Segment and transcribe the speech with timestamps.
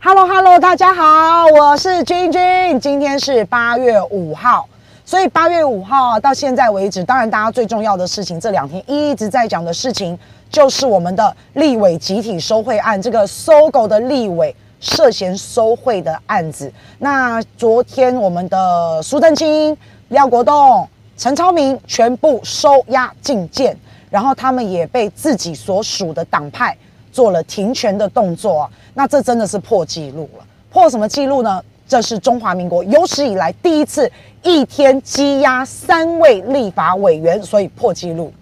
[0.00, 2.78] Hello Hello，大家好，我是君君。
[2.78, 4.68] 今天是八月五号，
[5.04, 10.16] 所以八月五号到现在为止，当然大家最重要的事情，这两天一直在讲的事情，
[10.48, 16.72] 就是我们的立委集体收贿案，这个搜狗的立委涉嫌收贿的案子。
[17.00, 19.76] 那昨天我们的苏震清、
[20.10, 23.76] 廖国栋、陈超明全部收押禁见，
[24.10, 26.76] 然后他们也被自己所属的党派
[27.18, 28.70] 做了停权的动作啊。
[28.94, 31.60] 那这真的是破纪录了，破什么纪录呢？
[31.88, 34.08] 这是中华民国有史以来第一次
[34.44, 38.32] 一天羁押三位立法委员，所以破纪录。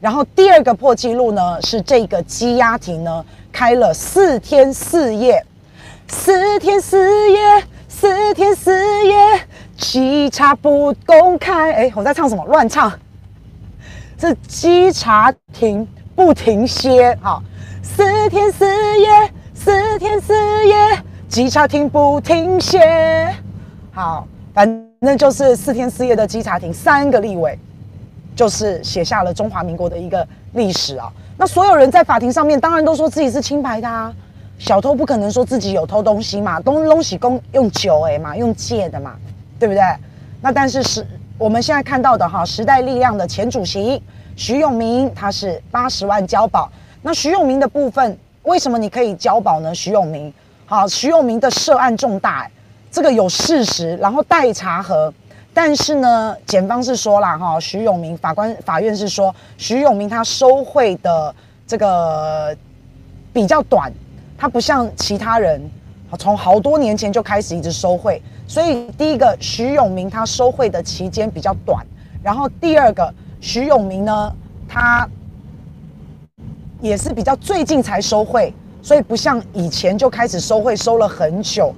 [0.00, 5.42] 然后第二个破纪录呢，是这个羁押庭呢开了四天四夜，
[6.06, 8.70] 四天四夜，四天四
[9.06, 9.14] 夜，
[9.78, 11.72] 稽查不公开。
[11.72, 12.44] 哎，我在唱什么？
[12.44, 12.92] 乱唱。
[14.18, 17.42] 是稽查庭不停歇，好，
[17.94, 18.66] 四天四
[18.98, 19.08] 夜。
[19.58, 20.32] 四天四
[20.68, 20.74] 夜，
[21.28, 23.34] 稽查庭不停歇。
[23.90, 27.58] 好，反正就是四天四夜的稽查庭，三个立委，
[28.36, 31.10] 就是写下了中华民国的一个历史啊。
[31.36, 34.14] 那所有人在法庭上面，当然都说自己是清白的啊。
[34.58, 39.16] 小偷不可能说自己有偷东西嘛，东东西公用酒哎嘛，用借的嘛，
[39.58, 39.82] 对不对？
[40.40, 41.04] 那但是是
[41.38, 44.00] 我们现在看到的哈，时代力量的前主席
[44.36, 46.70] 徐永明，他是八十万交保。
[47.02, 48.18] 那徐永明的部分。
[48.42, 49.74] 为什么你可以交保呢？
[49.74, 50.32] 徐永明，
[50.66, 52.48] 好，徐永明的涉案重大，
[52.92, 55.12] 这个有事实，然后待查核。
[55.52, 61.34] 但是呢，检方是说了哈，徐永明法官法院是说，徐永明他收贿的
[61.66, 62.56] 这个
[63.32, 63.92] 比较短，
[64.38, 65.60] 他不像其他人，
[66.16, 68.22] 从好多年前就开始一直收贿。
[68.46, 71.84] 所以第一个，徐永明他收贿的期间比较短，
[72.22, 74.32] 然后第二个，徐永明呢，
[74.68, 75.08] 他。
[76.80, 81.74] 也是比较最近才收贿，所以不像以前就开始收贿，收了很久。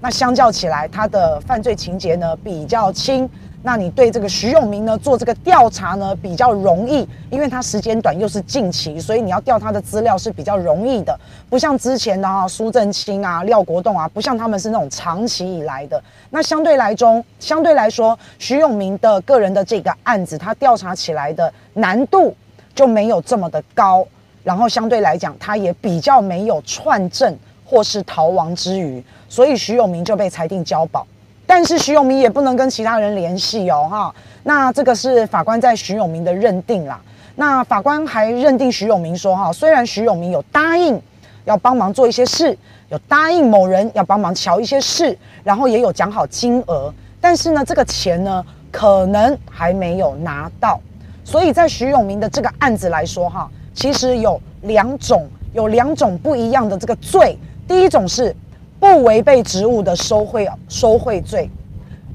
[0.00, 3.28] 那相较起来，他的犯罪情节呢比较轻。
[3.60, 11.18] 那你对这个徐永明呢做这个调查呢比较容易，因为他时间短又是近期，所以你要调他的资料是比较容易的。
[11.50, 16.00] 不像之前的啊苏震清啊、廖国栋啊，不像他们是那种长期以来的。
[16.30, 22.34] 那相对来中，相对来说，徐永明的个人的这个案子，他调查起来的难度
[22.76, 24.06] 就没有这么的高。
[24.48, 27.36] 然后相对来讲，他也比较没有串证
[27.66, 31.06] 或是逃亡之余，所以徐永明就被裁定交保。
[31.46, 34.14] 但是徐永明也不能跟其他人联系哦，哈。
[34.44, 36.98] 那这个是法官在徐永明的认定啦。
[37.36, 40.98] 那法官还认定徐永明说，哈，虽然徐永明有答应
[41.44, 42.56] 要帮忙做一些事，
[42.88, 48.42] 有答应某人要帮忙瞧一些事，然后也有讲好金额，但是呢，这个钱呢，
[48.72, 50.80] 可能还没有拿到。
[51.22, 53.46] 所以在徐永明的这个案子来说，哈。
[53.78, 55.24] 其实有两种，
[55.54, 57.38] 有两种不一样的这个罪。
[57.68, 58.34] 第一种是
[58.80, 61.48] 不违背职务的收贿收贿罪，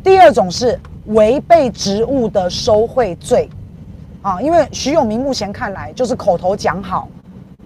[0.04, 3.50] 第二种是违背职务的收贿罪。
[4.22, 7.08] 啊，因为徐永明目前看来就是口头讲好，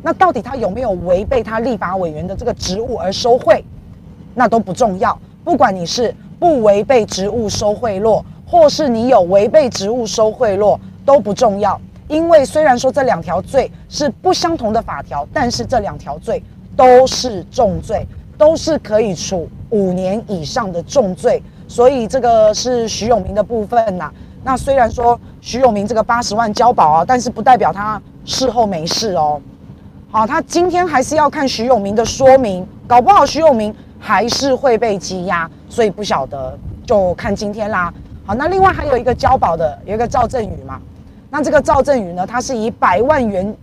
[0.04, 3.66] 那到底他有没有违背他立法委员的这个职务而收贿，
[4.36, 5.18] 那都不重要。
[5.44, 11.82] 不管你是不违背职务收贿赂，或是你有违背职务收贿赂，都不重要。
[12.08, 16.42] 因为虽然说这两条罪是不相同的法条，但是这两条罪
[16.76, 18.08] 都是重罪，
[18.38, 24.12] 都是可以处五年以上的重罪，所以这个是徐永明的部分呐。
[24.44, 29.42] 那虽然说徐永明这个八十万交保啊，但是不代表他事后没事哦。
[30.10, 37.94] 好，他今天还是要看徐永明的说明，搞不好徐永明还是会被羁押，所以不晓得就看今天啦。
[38.26, 40.80] 好，那另外还有一个交保的，有一个赵振宇嘛。
[41.30, 43.56] 那这个赵振宇呢，他是以百万元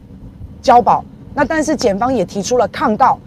[0.61, 1.05] 交保，
[1.35, 3.19] 那但是检方也提出了抗告，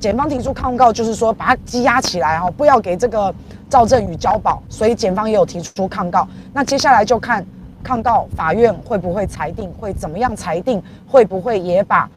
[0.00, 3.32] 检方提出抗告就是说把他羁押起来哈，不要给这个
[3.70, 6.26] 赵振宇交保，所以检方也有提出抗告。
[6.52, 7.44] 那接下来就看
[7.82, 12.10] 抗告法院会不会裁定，会怎么样裁定，会不会也把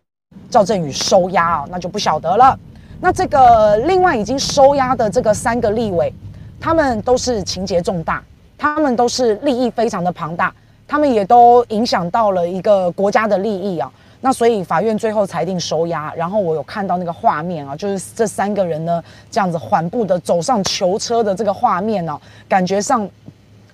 [0.50, 1.66] 赵振宇收押啊？
[1.70, 2.58] 那就不晓得了。
[3.00, 6.12] 那这个另外已经收押的这个三个立委，
[6.60, 8.24] 他们都是情节重大，
[8.58, 10.52] 他们都是利益非常的庞大。
[10.88, 13.92] 他们也都影响到了一个国家的利益啊，
[14.22, 16.14] 那所以法院最后裁定收押。
[16.16, 23.08] 然后我有看到那个画面啊，就是这三个人呢这样子缓步的走上囚车的这个画面呢、啊，感觉上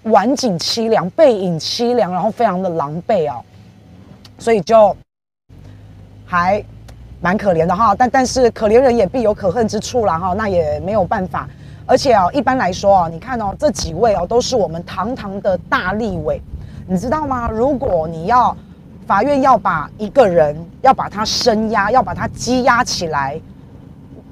[0.04, 3.39] 晚景凄凉，背影凄凉，然后非常的狼狈啊，
[4.39, 4.95] 所以就
[6.25, 6.63] 还
[7.21, 7.94] 蛮可怜的哈。
[7.94, 11.48] 但但是可怜人也必有可恨之处啦哈，那也没有办法。
[11.86, 16.42] 而且啊，一般来说啊，你看哦，这几位哦、啊，都是我们堂堂的大立委。
[16.88, 17.50] 你知道吗？
[17.50, 18.56] 如果你要
[19.06, 23.39] 法院要把一个人要把他声押，要把他羁押起来，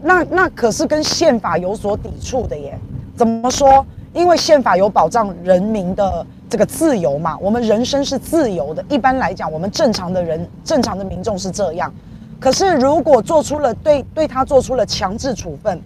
[0.01, 2.77] 那那可是跟宪法有所抵触的耶。
[3.15, 3.86] 怎么说？
[4.13, 8.83] 因为宪法有保障人民的这个自由嘛，我们人身是自由的。
[8.89, 11.94] 一般来讲，我们正常的人、正常的民众是这样。
[12.39, 15.81] 可是如果做出了对对他做出了强制处分，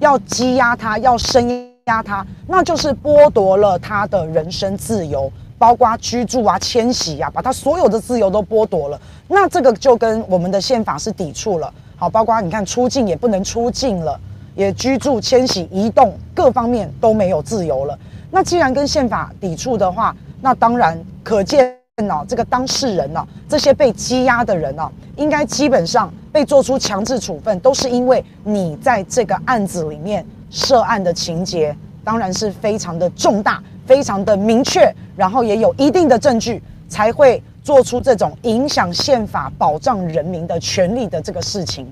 [0.00, 1.48] 要羁押他，要声
[1.90, 9.00] 押他，那就是剥夺了他的人身自由，包括居住啊、迁徙啊，把他所有的自由都剥夺了。
[9.26, 11.72] 那这个就跟我们的宪法是抵触了。
[11.96, 14.18] 好，包括你看出境也不能出境了。
[14.56, 17.98] 也居住、迁徙、移动各方面都没有自由了。
[18.30, 21.72] 那既然跟宪法抵触的话，那当然可见
[22.08, 31.74] 哦，这个当事人呢，这些被羁押的人呢，应该基本上被做出强制处分，都是因为你在这个案子里面涉案的情节，
[32.04, 41.90] 当然是非常的重大、非常的明确，然后也有一定的证据，才会做出这种影响宪法保障人民的权利的这个事情。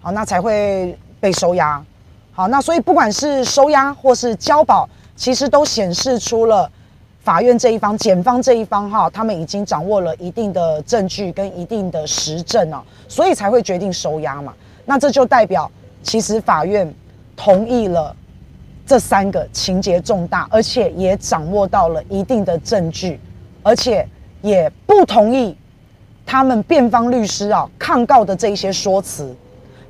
[0.00, 0.98] 好，那才会。
[1.20, 1.84] 被收押，
[2.30, 6.70] 好，那所以不管是收押或是交保，其实都显示出了
[7.18, 14.54] 法院这一方、检方这一方哈，他们已经掌握了一定的证据跟一定的实证啊，所以才会决定收押嘛。
[14.84, 15.68] 那这就代表，
[16.04, 16.88] 其实法院
[17.38, 18.14] 同意了
[18.84, 23.18] 这三个情节重大，而且也掌握到了一定的证据，
[23.62, 24.06] 而且
[24.42, 25.56] 也不同意
[26.26, 29.34] 他们辩方律师啊抗告的这一些说辞，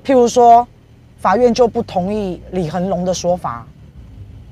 [0.05, 0.69] 譬如说。
[1.21, 3.67] 法院就不同意李恒龙的说法，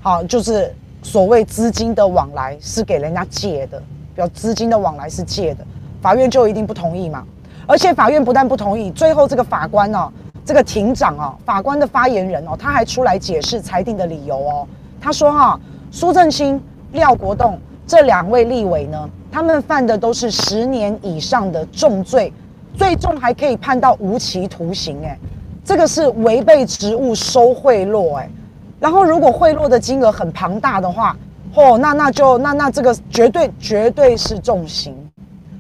[0.03, 3.79] 好，就是所谓资金的往来是给人家借的，
[4.17, 5.65] 比如资金的往来是借的，
[6.03, 7.25] 法院就一定不同意嘛。
[7.69, 10.13] 而且法院不但不同意，最后这个法官呢，
[10.47, 14.69] 这个庭长哦，法官的发言人哦，他还出来解释裁定的理由哦。
[15.01, 15.59] 他说哈，
[15.91, 16.63] 苏正清、
[16.93, 22.33] 廖国栋这两位立委呢，他们犯的都是十年以上的重罪，
[22.77, 25.19] 最重还可以判到无期徒刑诶。
[25.65, 28.31] 这个是违背职务收贿赂，哎，
[28.79, 31.17] 然后如果贿赂的金额很庞大的话，
[31.55, 34.95] 哦，那那就那那这个绝对绝对是重刑，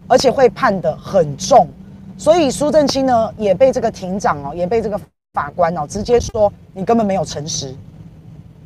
[0.06, 1.66] 而且会判得很重，
[2.18, 4.98] 所以苏正清呢也被这个庭长哦，也被这个
[5.34, 7.74] 法官哦直接说，你根本没有诚实，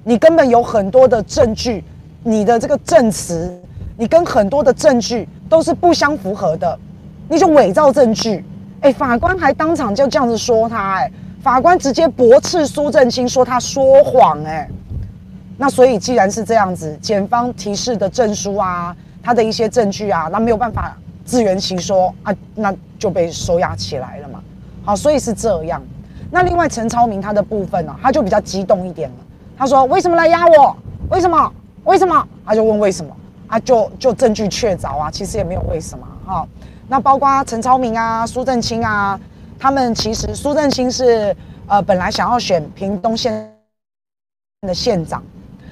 [0.05, 1.85] 你根本有很多的证据，
[2.23, 3.61] 你的这个证词，
[3.97, 6.79] 你跟很多的证据都是不相符合的，
[7.29, 8.45] 你就伪造证据，
[8.81, 11.11] 哎，法官还当场就这样子说他，哎。
[11.43, 14.69] 法官直接驳斥苏正清，说他说谎，哎，
[15.57, 20.95] 那所以既然是这样子，检方提示的证书啊，他的一些证据啊，那没有办法
[21.31, 24.43] 自圆其说啊，那就被收押起来了嘛。
[24.85, 25.81] 好，所以是这样。
[26.29, 29.17] 那另外陈超明他的部分呢，他就比较激动一点了。
[29.57, 30.77] 他说：“为什么来压我？
[31.09, 31.53] 为什么？
[31.85, 33.17] 为什么？”他就问为什么
[33.47, 33.61] 啊？
[33.61, 36.45] 就就证据确凿啊，其实也没有为什么哈。
[36.89, 39.21] 那包括陈超明啊、苏正清啊。
[39.57, 41.37] 他们其实苏正清是
[41.69, 43.53] 呃本来想要选屏东县
[44.67, 45.23] 的县长，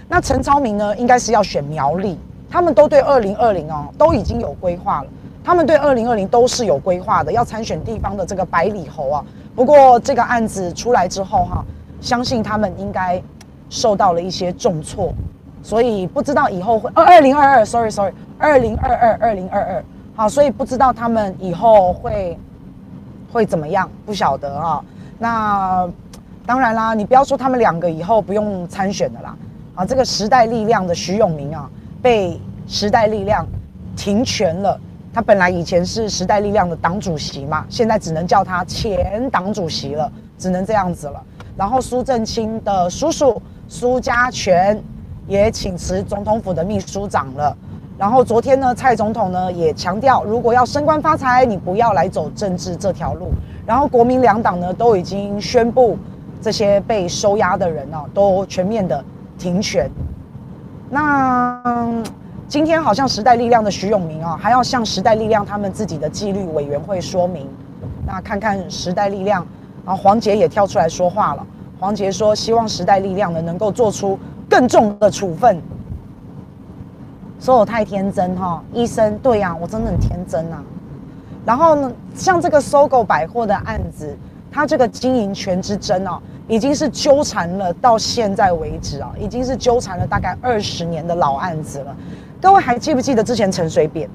[0.07, 2.19] 那陈超明呢应该是要选苗栗，
[2.51, 5.09] 他们都对二零二零哦都已经有规划了，
[5.49, 9.25] 他们对二零二零都是有规划的，要参选地方的这个百里侯啊。
[9.57, 11.65] 不过这个案子出来之后哈，
[12.03, 13.19] 相信他们应该
[13.71, 15.11] 受到了一些重挫，
[15.63, 19.85] 所以不知道以后会二二零二二，sorry sorry，二零二二二零二二，
[20.15, 22.39] 好，所以不知道他们以后会。
[23.33, 23.91] 会怎么样？
[24.05, 24.85] 不晓得啊。
[25.19, 25.89] 那
[26.47, 29.37] 当然啦，你不要说他们两个以后不用参选的啦。
[29.75, 31.69] 啊，这个时代力量的徐永明啊，
[32.03, 33.47] 被时代力量
[33.97, 34.79] 停权了。
[35.19, 40.09] 他本来以前是时代力量的党主席嘛，现在只能叫他前党主席了，
[40.39, 41.21] 只能这样子了。
[41.57, 44.81] 然后苏正清的叔叔苏家全
[45.27, 47.57] 也请辞总统府的秘书长了。
[47.99, 53.33] 然后昨天呢，蔡总统呢也强调，如果要升官发财，你不要来走政治这条路。
[53.67, 55.99] 然后国民两党呢都已经宣布，
[56.41, 59.05] 这些被收押的人呢、都全面的
[59.37, 59.91] 停权。
[60.89, 61.61] 那
[62.49, 67.47] 今天好像时代力量的徐永明啊，还要向时代力量他们自己的纪律委员会说明。
[68.07, 69.47] 那看看时代力量，
[69.85, 71.47] 然后黄杰也跳出来说话了。
[71.79, 75.61] 黄杰说，希望时代力量呢能够做出更重的处分。
[77.39, 80.65] 说我太天真哈，医生，对呀、啊，我真的很天真呐、啊。
[81.45, 84.17] 然后呢，像这个搜狗百货的案子，
[84.51, 91.95] 它这个经营权之争哦，已经是纠缠了到现在为止啊，已经是纠缠了大概二十年的老案子了。
[92.41, 94.09] 各位还记不记得之前陈水扁？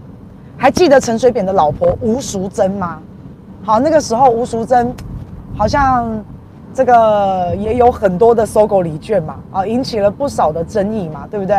[0.57, 2.99] 还记得陈水扁的老婆吴淑珍吗？
[3.63, 4.93] 好，那个时候吴淑珍
[5.57, 6.23] 好像
[6.73, 11.55] 这个也有很多的 SOGO 礼券嘛，啊，引起了不少的争议嘛，对不对？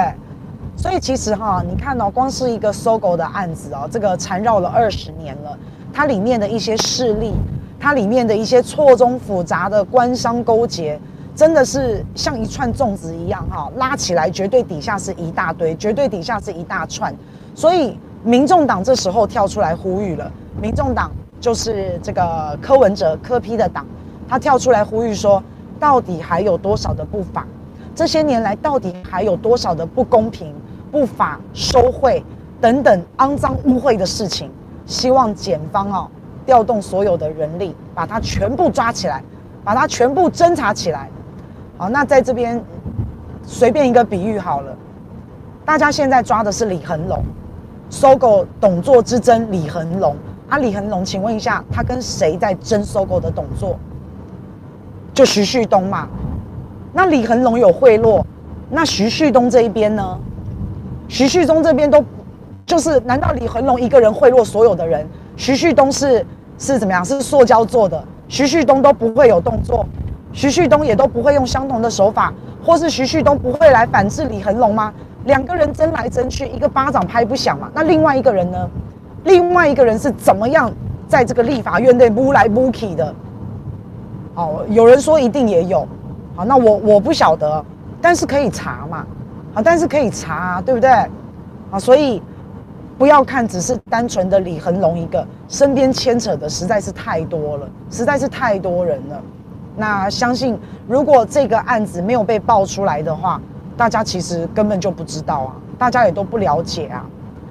[0.77, 5.59] 所以其实哈，你看哦，光是一个 SOGO 的案子哦，这个缠绕了二十年了，
[5.93, 7.35] 它里面的一些势力，
[7.79, 10.99] 它里面的一些错综复杂的官商勾结，
[11.35, 17.15] 真的是像一串粽子一样哈，拉起来绝对底下是一大堆，绝对底下是一大串。
[17.55, 21.11] 所以，民众党这时候跳出来呼吁了，民众党
[21.41, 23.85] 就是这个柯文哲柯批的党，
[24.29, 25.43] 他跳出来呼吁说，
[25.81, 27.45] 到底还有多少的不法？
[27.97, 30.55] 这些年来，到底还有多少的不公平、
[30.93, 32.25] 不法、收贿
[32.61, 34.51] 等等肮脏污秽的事情？
[34.87, 36.09] 希望检方哦，
[36.47, 39.23] 调动所有的人力，把它全部抓起来，
[39.65, 41.09] 把它全部侦查起来。
[41.77, 42.63] 好，那在这边
[43.43, 44.77] 随便一个比喻好了，
[45.65, 47.23] 大家现在抓的是李恒龙
[47.91, 50.15] 搜狗董座之争，李恒龙
[50.49, 53.77] 啊，李恒龙，请问一下，他跟谁在争搜狗的董座？
[55.13, 56.09] 就徐旭东嘛。
[56.93, 58.23] 那李恒龙有贿赂，
[58.71, 60.19] 那徐旭东这一边呢？
[61.09, 62.05] 徐旭东这边都
[62.65, 65.07] 就是，难道李恒龙一个人贿赂所有的人？
[65.37, 66.25] 徐旭东是
[66.57, 67.05] 是怎么样？
[67.05, 68.03] 是塑胶做的？
[68.29, 69.85] 徐旭东都不会有动作？
[70.35, 74.93] 徐旭东也都不会用相同的手法，或是徐旭东不会来反制李恒龙吗？
[75.27, 77.71] 两个人争来争去，一个巴掌拍不响嘛。
[77.73, 78.69] 那另外一个人呢？
[79.23, 80.71] 另外一个人是怎么样
[81.09, 83.15] 在这个立法院内摸来摸去的？
[84.35, 85.87] 哦，有人说一定也有。
[86.35, 87.65] 好，那我我不晓得，
[88.03, 89.07] 但是可以查嘛，
[89.55, 90.91] 好，但是可以查啊，对不对？
[91.71, 92.21] 啊，所以
[92.99, 99.23] 不要看只是单纯的李恒龙一个，身边牵扯的实在是太多了，实在是太多人了。
[99.77, 103.41] 那相信如果这个案子没有被爆出来的话，
[103.77, 107.05] 大家其实根本就不知道啊，大家也都不了解啊。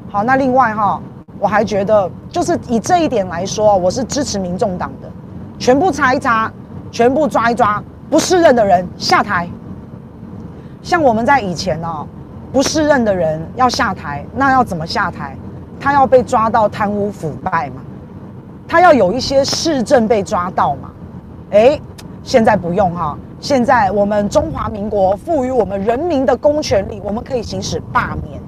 [0.09, 1.01] 好，那另外哈，
[1.39, 5.09] 我还觉得就是以这一点来说，我是支持民众党的，
[5.59, 6.51] 全部查一查，
[6.91, 7.83] 全部抓一抓。
[8.09, 9.49] 不适任的人下台，
[10.83, 12.05] 像我们在以前哦，
[12.51, 15.35] 不适任的人要下台，那要怎么下台？
[15.79, 17.81] 他要被抓到贪污腐败嘛，
[18.67, 20.91] 他要有一些事证被抓到嘛。
[21.51, 21.81] 诶，
[22.23, 28.41] 现在不用哈，现在我们中华民国赋予我们人民的公权力，我们可以行使罢免。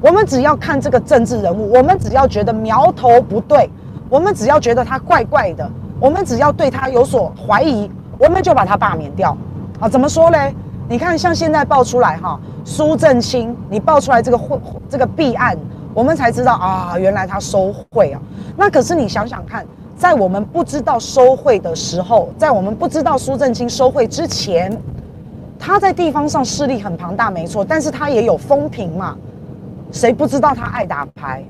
[0.00, 3.68] 我们只要看这个政治人物，我们只要觉得苗头不对，
[4.08, 5.68] 我们只要觉得他怪怪的，
[6.00, 7.90] 我们只要对他有所怀疑。
[8.18, 9.36] 我们就把他罢免掉，
[9.80, 10.54] 啊，怎么说嘞？
[10.88, 14.56] 你看，像现在爆出来哈，苏正清，你爆出来这个贿
[14.88, 15.58] 这个弊案，
[15.92, 18.20] 我们才知道啊，原来他收贿啊。
[18.56, 19.66] 那可是你想想看，
[20.02, 24.76] 在我们不知道收贿的时候，在我们不知道苏正清收贿之前，
[25.60, 29.16] 他在地方上势力很庞大，没错，但是他也有风评嘛。
[29.92, 31.44] 谁不知道他爱打牌？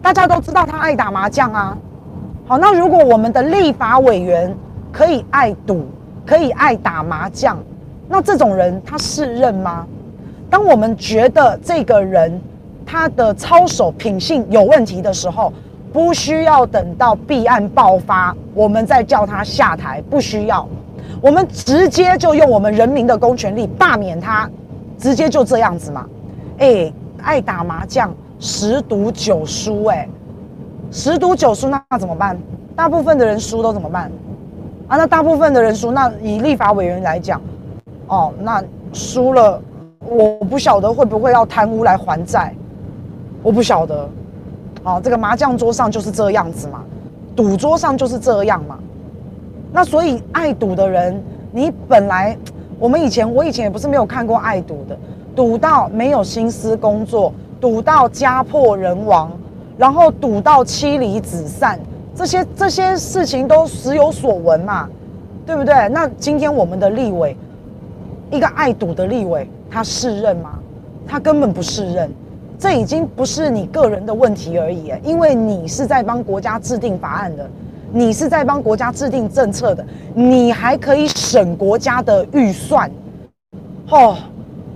[0.00, 1.76] 大家都知道他爱打麻将啊。
[2.46, 4.56] 好，那如果我们的立法委员，
[4.92, 5.84] 可以爱赌，
[6.24, 7.58] 可以爱打麻将，
[8.08, 9.84] 那这种人他适任吗？
[10.48, 12.40] 当我们觉得这个人
[12.86, 15.52] 他的操守品性有问题的时候，
[15.92, 20.66] 不需要等到弊案爆发，我们再叫他下台，不需要，
[21.20, 24.48] 我们直接就用我们人民的公权力罢免他，
[24.96, 26.06] 直接就这样子嘛。
[26.58, 30.08] 哎，爱打麻将十赌九输，哎，
[30.90, 32.38] 十赌九输，那怎么办？
[32.74, 34.10] 大部分的人输都怎么办？
[34.88, 37.40] 啊，那大部分的人输，那以立法委员来讲，
[38.06, 39.60] 哦，那输了，
[40.00, 42.54] 我不晓得会不会要贪污来还债，
[43.42, 44.08] 我不晓得，
[44.84, 46.82] 哦，这个麻将桌上就是这样子嘛，
[47.36, 48.78] 赌桌上就是这样嘛，
[49.72, 51.22] 那所以爱赌的人，
[51.52, 52.36] 你本来
[52.78, 54.98] 我们以前我以前也不是没有看过爱赌的，
[55.36, 59.30] 赌到没有心思工作，赌到家破人亡，
[59.78, 61.78] 然后赌到妻离子散。
[62.14, 64.88] 这些这些事情都时有所闻嘛，
[65.46, 65.88] 对不对？
[65.88, 67.34] 那今天我们的立委，
[68.30, 70.58] 一个爱赌的立委，他适任吗？
[71.06, 72.10] 他根本不适任。
[72.62, 77.50] 这已经不是你个人的问题而已，因为你是在帮国家制定法案的，
[77.92, 82.88] 你是在帮国家制定政策的，你还可以审国家的预算。
[83.90, 84.16] 哦，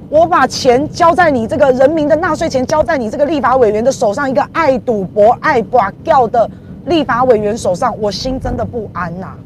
[0.08, 6.50] 我把钱交在你这个人民的纳税钱交在你这个立法委员的手上，一个爱赌博、爱跋掉的。
[6.86, 9.38] 立法委员手上，我心真的不安呐、啊。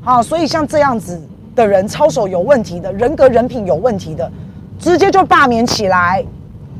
[0.00, 1.20] 好，所以像这样子
[1.54, 4.32] 的人，操守有问题的，人格人品有问题的，
[4.78, 6.24] 直接就罢免起来，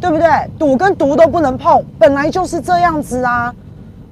[0.09, 0.29] 对不对？
[0.57, 3.53] 赌跟毒都不能碰，本来就是这样子啊。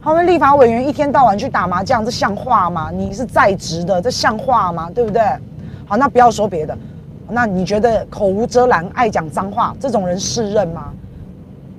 [0.02, 2.90] 他们立法委员一天到晚去打麻将，这像话吗？
[2.92, 4.90] 你是在职的，这像话吗？
[4.92, 5.22] 对不对？
[5.86, 6.76] 好，那不要说别的，
[7.28, 10.92] 那你觉得口无遮拦、爱讲脏话这种人适任吗？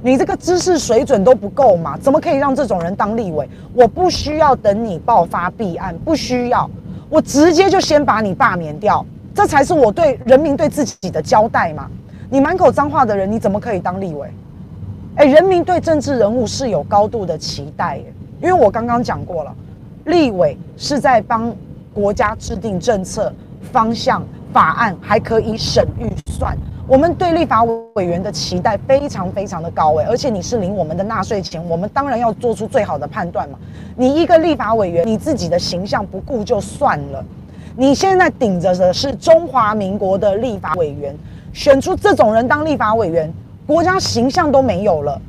[0.01, 1.98] 你这个知识水准都不够嘛？
[1.98, 3.50] 怎么可以让这种人当立委？
[3.74, 6.69] 我不需要等你爆发弊案，不需要，
[7.10, 11.89] 我直接就先把你罢免掉，这才是我对人民对自己的交代嘛。
[12.29, 14.27] 你满口脏话的人，你怎么可以当立委？
[15.15, 19.55] 哎，人民对政治人物是有高度的期待耶，因为我刚刚讲过了，
[20.05, 21.55] 立委是在帮
[21.94, 23.32] 国家制定政策
[23.72, 26.58] 方向、法案，还可以审预算。
[26.88, 33.58] 我们对立法委员的期待非常非常的高诶，而且你是领我们的纳税钱，我们当然要做出最好的判断嘛。
[33.96, 37.24] 你一个立法委员，你自己的形象不顾就算了，
[37.75, 41.15] 你现在顶着的是中华民国的立法委员，
[41.56, 43.32] 选出这种人当立法委员，
[43.66, 45.20] 国家形象都没有了。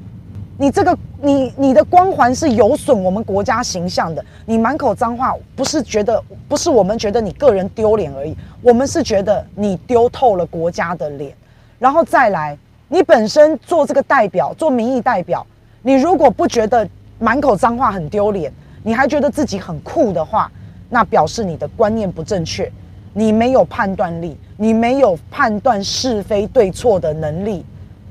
[0.58, 4.22] 你这个，你你的光环是有损我们国家形象的。
[4.44, 11.32] 你满口脏话，不是觉得，不是我们觉得你个人丢脸而已，我们是觉得你丢透了国家的脸。
[11.78, 15.46] 然后再来，你本身做这个代表，做民意代表，
[15.80, 16.88] 你如果不觉得
[17.20, 18.52] 满口脏话很丢脸，
[18.82, 20.50] 你还觉得自己很酷的话，
[20.90, 22.68] 那表示你的观念不正确，
[23.16, 27.64] 你没有判断力，你没有判断是非对错的能力，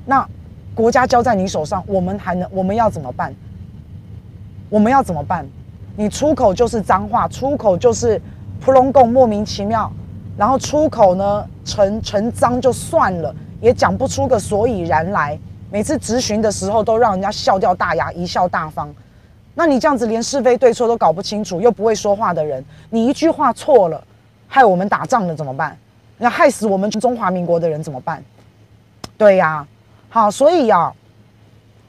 [0.05, 0.27] 那。
[0.73, 3.33] 国家交在你手上，我们还能我们要怎么办？
[4.69, 5.47] 我们要怎么办？
[5.95, 8.21] 你出口就是脏话，出口就是
[8.59, 9.89] 普隆贡莫名其妙，
[10.35, 15.39] 然后出口呢成成脏就算了，也讲不出个所以然来。
[15.71, 18.93] 每次质询的时候都让人家笑掉大牙，贻笑大方。
[19.53, 24.03] 那你这样子连是非对错都搞不清楚，又不会说话的人，你一句话错了，
[24.47, 25.77] 害我们打仗了怎么办？
[26.17, 28.23] 那害死我们中华民国的人怎么办？
[29.17, 29.67] 对呀、
[30.09, 30.93] 好，所以啊，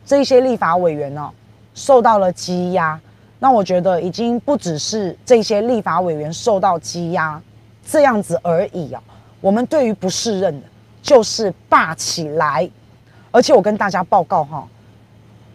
[0.05, 1.31] 这些立法委员呢、
[1.75, 3.01] 受到了羁押。
[3.39, 7.41] 那我觉得已经不只是这些立法委员受到羁押
[7.85, 9.03] 这样子而已啊。
[9.41, 10.67] 我们对于不适任的，
[11.03, 12.69] 就是霸起来。
[13.31, 14.67] 而且我跟大家报告哈，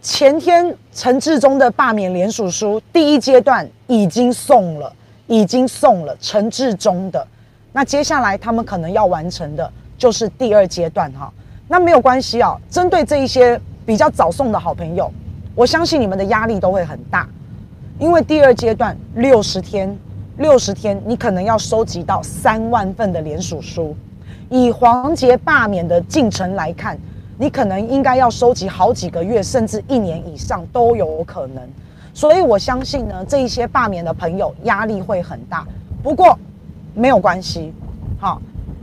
[0.00, 4.94] 前天陈志忠的罢免联署书第一阶段已经送了，
[5.32, 7.26] 已经送了陈志中的。
[7.72, 11.32] 那接下来他们可能要完成的就是第二阶段哈。
[11.66, 15.10] 那没有关系啊，针对这一些比较早送的好朋友，
[15.54, 17.26] 我相信你们的压力都会很大，
[17.98, 19.98] 因为第二阶段六十天，
[20.36, 23.96] 六十天你可能要收集到三万份的联署书，
[24.50, 26.98] 以黄杰罢免的进程来看，
[27.38, 31.66] 你可能应该要收集好几个月，甚至一年以上都有可能。
[32.14, 35.66] 所以我相信呢，这一些罢免的朋友压力会很大。
[36.02, 36.38] 不过
[36.94, 37.72] 没有关系，
[38.18, 38.40] 好，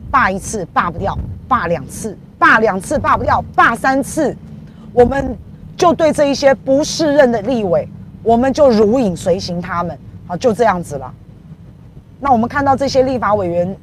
[0.10, 2.18] 罢一次罢不掉，罢两次。
[2.40, 4.34] 罢两次罢不掉，罢三次，
[4.94, 5.38] 我们
[5.76, 7.86] 就对这一些不适任的立委，
[8.24, 11.14] 我们就如影随形他们，好，就这样子了。
[12.18, 13.76] 那我们看到这些立法委员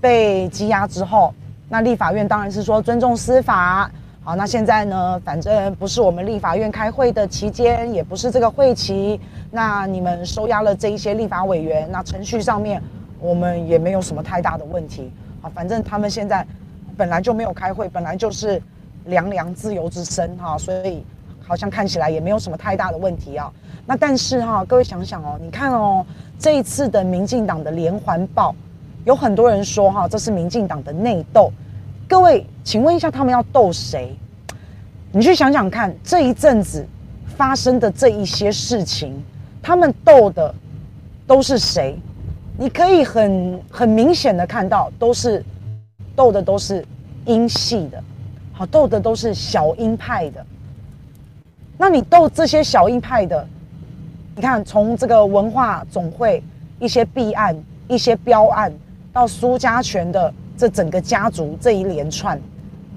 [0.00, 1.32] 被羁押之后，
[1.68, 3.88] 那立法院当然是说尊重司法。
[4.24, 12.82] 好，那现在呢，反正不是我们立法院开会的期间，也不是这个会期，那你们收押了这一些立法委员，那程序上面
[13.20, 15.10] 我们也没有什么太大的问题。
[15.40, 16.46] 好，反正他们现在。
[16.94, 18.62] 本来就没有开会，本来就是
[19.06, 21.02] 凉凉自由之身哈，所以
[21.40, 23.50] 好像看起来也没有什么太大的问题啊。
[23.86, 26.04] 那但是哈，各位想想哦，你看哦，
[26.38, 28.54] 这一次的民进党的连环爆，
[29.06, 31.50] 有很多人说哈，这是民进党的内斗。
[32.12, 34.14] 各位，请问一下，他们要斗谁？
[35.12, 36.86] 你去想想看，这一阵子
[37.38, 39.18] 发生的这一些事情，
[39.62, 40.54] 他们斗的
[41.26, 41.98] 都是谁？
[42.58, 45.42] 你可以很很明显的看到，都是。
[46.14, 46.86] 斗的都是
[47.24, 48.04] 英系的，
[48.52, 50.44] 好，斗的都是小英派的。
[51.78, 53.48] 那你斗这些小英派的，
[54.36, 56.44] 你看从这个文化总会
[56.78, 57.56] 一些弊案、
[57.88, 58.70] 一些标案，
[59.14, 62.40] 到苏家全的这整个家族这一连串，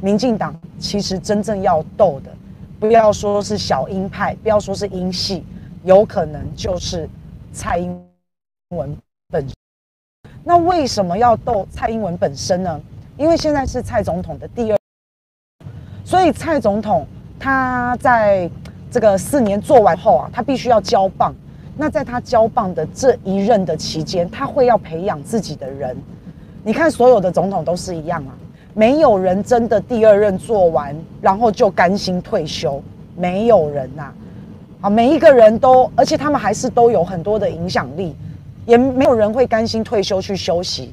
[0.02, 2.32] 民进党其实真正要斗的，
[2.80, 5.44] 不要说是小英派，不要说是英系，
[5.84, 7.10] 有可能就是
[7.52, 8.00] 蔡英
[8.70, 8.96] 文
[9.30, 9.54] 本身。
[10.44, 12.80] 那为什么要斗蔡英文本身呢？
[13.18, 14.78] 因为现在是蔡总统的第二，
[16.04, 17.08] 所以蔡总统
[17.40, 18.50] 他在
[18.92, 21.34] 这个四年做完后啊，他必须要交棒。
[21.78, 25.98] 那在他交棒的这一任的期间，他会要培养自己的人。
[26.68, 28.34] 你看，所有的总统都是一样啊，
[28.74, 32.82] 没有人真的第二任做完，然后就甘心退休，
[33.16, 34.12] 没有人呐。
[34.82, 38.16] 啊，每一个人都，而且他们还是都有很多的影响力，
[38.66, 40.92] 也没有人会甘心退休去休息。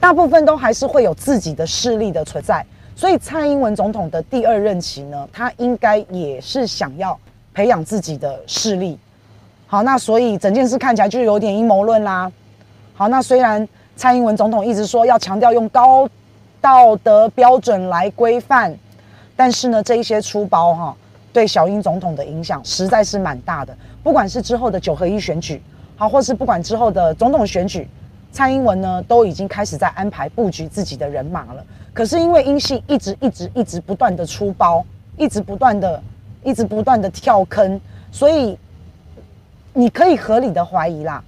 [0.00, 7.16] 大部分都还是会有自己的势力的存在，所以蔡英文总统的第二任期呢，他应该也是想要
[7.54, 8.98] 培养自己的势力。
[9.68, 12.30] 好，那所以整件事看起来就有点阴谋论啦。
[12.94, 16.08] 好，那虽然蔡英文总统一直说要强调用高
[16.60, 18.74] 道德标准来规范，
[19.36, 20.96] 但是呢，这一些出包哈，
[21.32, 23.76] 对小英总统的影响实在是蛮大的。
[24.02, 25.62] 不管是之后的九合一选举，
[25.96, 27.88] 好，或是不管之后的总统选举。
[28.32, 31.64] 蔡英文呢，都已经开始在安排布局自己的人马了。
[31.92, 34.84] 可是因为英系一直一直一直不断的出包，
[35.16, 36.02] 一直不断的
[36.42, 37.80] 一直不断的跳坑，
[38.10, 38.58] 所以
[39.72, 41.22] 你可以合理的怀疑啦。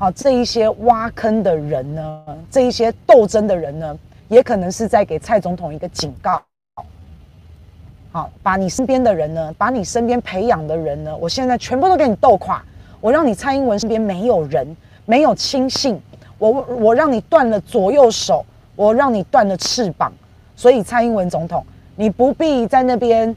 [0.00, 6.40] 好，这一些挖坑的人呢，这一些斗争的人呢，也可能是在给蔡总统一个警告。
[8.12, 12.62] 好，把你身边的人呢，把你身边培养的人呢，我现在全部都给你斗垮。
[13.00, 16.00] 我让你蔡英文身边没有人，没有亲信，
[16.38, 20.12] 我我让你断了左右手，我让你断了翅膀。
[20.54, 21.64] 所以蔡英文总统，
[21.96, 23.34] 你不必在那边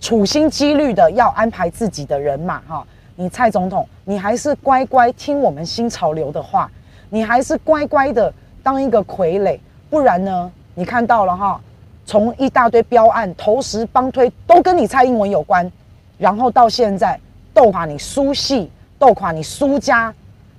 [0.00, 2.84] 处心积虑的要安排自己的人马哈。
[3.16, 6.70] 你蔡总统，你还是乖乖听我们新潮流的话，
[7.10, 9.58] 你还是乖乖的当一个傀儡，
[9.90, 10.50] 不然呢？
[10.74, 11.60] 你看到了哈，
[12.06, 15.70] 从一大堆标案、投石帮推都跟你蔡英文有关，
[16.16, 17.20] 然后到现在
[17.52, 20.12] 斗垮你苏系，斗垮你苏家，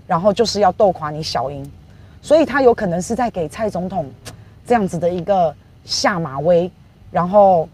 [0.05, 1.67] 然后就是要斗垮你小英，
[2.21, 4.07] 所以他有可能是在给蔡总统
[4.67, 6.69] 这样子的一个下马威，
[7.09, 7.67] 然后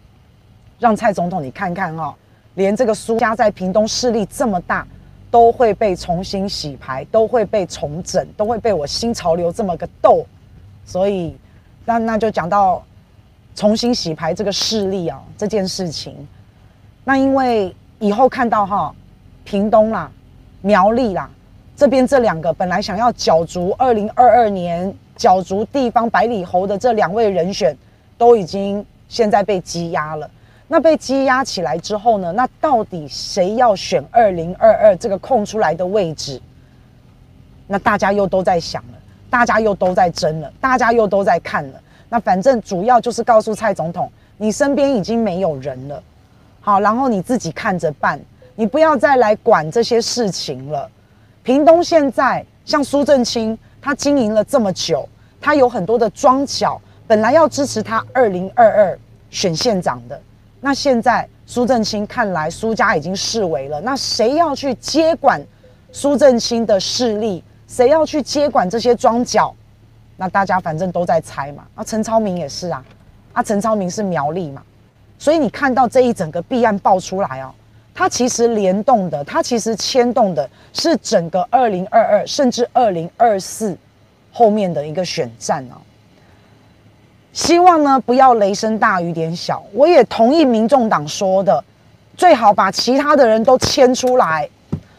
[0.80, 2.16] 让蔡总统你看看哈。
[2.60, 4.86] 连这个苏家在屏东势力这么大，
[5.32, 10.26] 都会被重新洗牌，都会被重整，都会被我新潮流这么个斗，
[10.86, 11.38] 所以
[11.86, 12.84] 那那就讲到
[13.56, 16.14] 重新洗牌这个势力啊这件事情。
[17.06, 18.94] 那因为以后看到哈
[19.46, 20.12] 屏东啦、
[20.62, 21.32] 苗栗啦
[21.78, 27.74] 这边这两个本来想要角逐二零二二年角逐地方百里侯的这两位人选，
[28.18, 30.30] 都已经现在被羁押了。
[30.72, 32.32] 那被羁押起来之后呢？
[32.32, 36.40] 那到底谁要选二零二二这个空出来的位置？
[37.66, 38.94] 那大家又都在想了，
[39.32, 41.82] 大家又都在争了，大家又都在看了。
[42.08, 46.04] 那反正主要就是告诉蔡总统，你身边已经没有人了，
[46.62, 48.20] 好，然后你自己看着办，
[48.56, 50.88] 你不要再来管这些事情了。
[51.42, 55.10] 屏东现在像苏正清，他经营了这么久，
[55.42, 59.00] 他有很多的庄脚，本来要支持他二零二二
[59.32, 60.22] 选县长的。
[60.62, 65.42] 那现在苏正清看来苏家已经式微了，那谁要去接管
[65.92, 67.44] 苏正清的势力？
[67.68, 69.56] 谁要去接管这些庄脚？
[70.18, 71.64] 那大家反正都在猜嘛。
[71.76, 72.84] 啊，陈超明也是啊，
[73.32, 74.62] 啊，陈超明是苗栗嘛，
[75.18, 77.54] 所以你看到这一整个弊案爆出来哦，
[77.94, 83.78] 它其实联动的，它其实牵动的是整个二零二二甚至二零二四
[84.32, 85.78] 后面的一个选战哦。
[87.32, 89.64] 希望呢，不要雷声大雨点小。
[89.74, 91.64] 我也同意民众党说的，
[92.18, 94.50] 最好把其他的人都牵出来。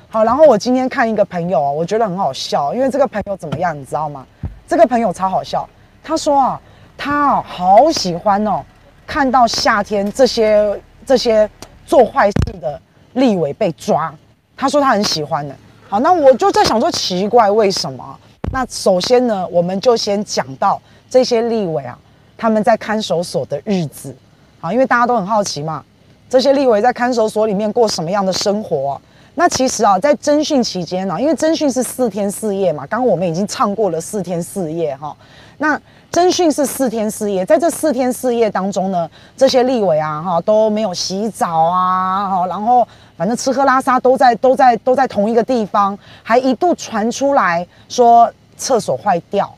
[0.09, 4.27] 好，然后我今天看一个朋友啊，我觉得很好笑，因为这个朋友怎么样，你知道吗？
[4.67, 5.69] 这个朋友超好笑。
[6.03, 6.61] 他说啊，
[6.97, 8.63] 他啊好喜欢哦，
[9.07, 11.49] 看到夏天这些这些
[11.85, 12.81] 做坏事的
[13.15, 14.13] 立委被抓。
[14.57, 15.55] 他说他很喜欢的。
[15.89, 18.19] 好，那我就在想说，奇怪为什么？
[18.53, 21.99] 那首先呢，我们就先讲到这些立委啊。
[22.41, 24.17] 他们在看守所的日子，
[24.63, 25.85] 啊，因为大家都很好奇嘛，
[26.27, 28.99] 这些立委在看守所里面过什么样的生活？
[29.35, 35.15] 那其实啊，在侦讯期间呢，因为侦讯是四天四夜嘛，刚刚我们已经唱过了四天四夜哈。
[35.59, 35.79] 那
[36.11, 49.55] 侦讯是四天四夜，在这四天四夜当中呢，这些立委啊哈都没有洗澡啊，哈，然后反正吃喝拉撒都在都在都在同一个地方，还一度传出来说厕所坏掉。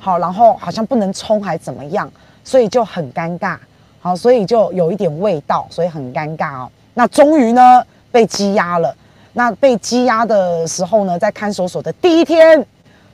[0.00, 2.10] 好，然后好像不能冲还怎么样，
[2.44, 3.56] 所以就很尴尬。
[4.00, 6.70] 好，所以就有一点味道，所以很尴尬哦。
[6.94, 8.94] 那终于呢被羁押了。
[9.32, 12.66] 那被羁押的时候呢，在看守所的第一天，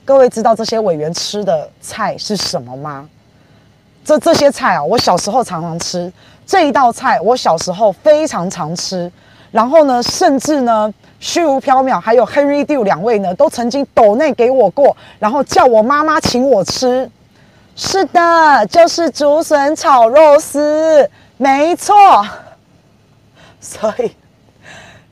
[0.04, 3.08] 各位知道这些委员吃的菜是什么吗？
[4.04, 6.12] 这这些菜啊，我小时候常常吃
[6.46, 9.10] 这一道菜，我小时候非常常吃。
[9.50, 10.92] 然后呢，甚至呢。
[11.20, 17.10] 虚无缥缈，还有 Henry Du 两位呢，都曾经抖内给我过，然后叫我妈妈请我吃。
[17.80, 21.94] 是的，就是竹笋炒肉丝，没错。
[23.60, 24.10] 所以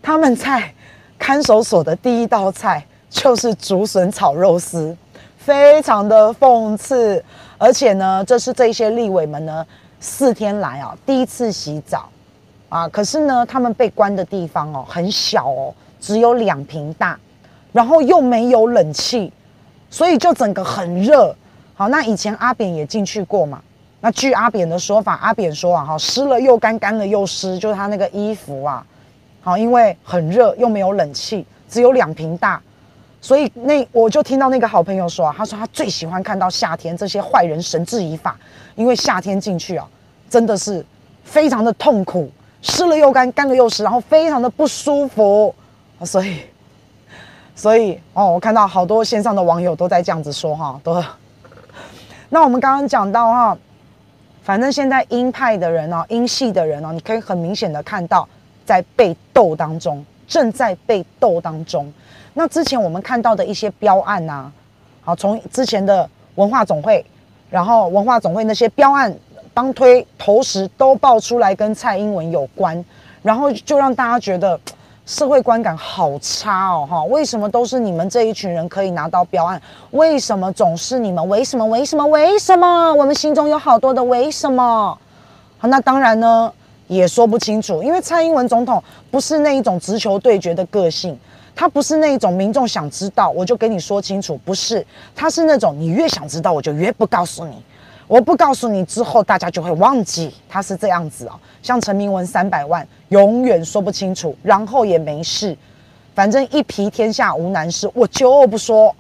[0.03, 0.75] 他们在
[1.17, 4.97] 看守所的第一道菜就是竹笋炒肉丝，
[5.39, 7.25] 非常的讽刺。
[7.57, 9.65] 而且呢，这是这些立委们呢
[10.01, 12.09] 四天来啊第一次洗澡
[12.69, 15.73] 啊，可是呢，他们被关的地方哦很小哦。
[16.01, 17.17] 只有两坪大，
[17.73, 19.33] 然后又没有冷气，
[19.89, 21.33] 所以就整个很热。
[21.79, 23.61] 好，那以前阿扁也进去过嘛？
[24.01, 28.83] 那据阿扁的说法，阿扁说啊，哈，湿了又干，干了又湿，就是他那个衣服啊，
[29.43, 32.59] 好，因为很热又没有冷气，只有两瓶大，
[33.21, 38.39] 所以那我就听到那个好朋友说啊，他说他最喜欢看到夏天这些坏人绳之以法，
[38.75, 39.87] 因为夏天进去啊，
[40.31, 40.83] 真的是
[41.25, 42.31] 非常的痛苦，
[42.63, 45.55] 湿了又干，干了又湿，然后非常的不舒服。
[46.05, 46.41] 所以，
[47.55, 51.03] 所以哦，我看到好多线上的网友都在这样子说哈，都。
[52.29, 53.59] 那我们刚刚讲到哈，
[54.43, 58.29] 反正现在鹰派的人哦，鹰系的人哦，你可以很明显的看到
[58.65, 61.93] 在被斗当中，正在被斗当中。
[62.35, 64.53] 那之前我们看到的一些标案呐、啊，
[65.03, 67.05] 好，从之前的文化总会，
[67.49, 69.15] 然后文化总会那些标案
[69.55, 72.85] 帮推投食都爆出来跟蔡英文有关，
[73.23, 74.59] 然后就让大家觉得
[75.07, 79.63] 社会观感好差哦，哈，为什么都是你们这一群人可以拿到标案？
[79.93, 81.27] 为什么总是你们？
[81.29, 81.65] 为什么？
[81.65, 82.05] 为什么？
[82.09, 82.93] 为什么？
[82.93, 84.99] 我们心中有好多的为什么？
[85.59, 86.53] 好，那当然呢，
[86.89, 91.17] 也说不清楚，因为蔡英文总统不是那一种直球对决的个性。
[91.55, 97.63] 他不是那一种民众想知道我就跟你说清楚，不是，他是那种你越想知道我就越不告诉你，
[98.09, 101.33] 我不告诉你之后大家就会忘记，他是这样子哦。
[101.63, 105.57] 像陈明文三百万永远说不清楚，然后也没事，
[106.15, 108.95] 反正一皮天下无难事，我就不说。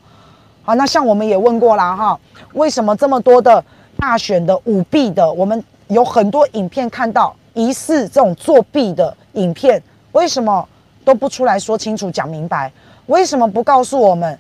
[0.63, 2.21] 好，那像我们也问过啦哈，
[2.55, 3.65] 为什么这么多的
[3.97, 10.69] 大选的舞弊的，我们有很多影片看到疑似这种作弊的影片，为什么？
[11.05, 12.73] 都不出来说清楚、讲明白，
[13.07, 14.37] 为什么不告诉我们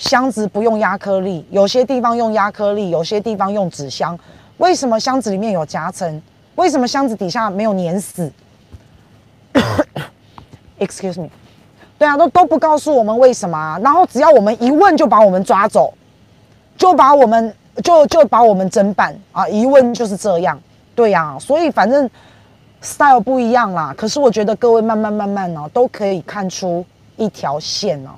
[0.00, 1.44] 箱子不用压克力？
[1.50, 4.18] 有些地方用压克力，有些地方用纸箱。
[4.56, 6.22] 为什么箱子里面有夹层？
[6.54, 8.32] 为什么箱子底下没有粘死
[10.78, 11.28] ？Excuse me，
[11.98, 13.78] 对啊，都都不告诉我们为什么啊？
[13.84, 15.92] 然后只要我们一问，就把我们抓走，
[16.76, 19.46] 就把我们就就把我们侦办啊！
[19.48, 20.58] 一问就是这样，
[20.94, 22.10] 对呀、啊，所以反正。
[22.82, 26.82] style 不一样啦，可是我觉得各位慢慢慢慢哦，都可以看出
[27.18, 28.12] 一条线哦。